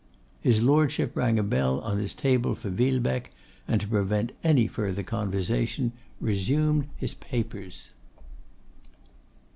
[0.39, 3.29] His Lordship rang a bell on his table for Villebecque;
[3.67, 7.89] and to prevent any further conversation, resumed his papers.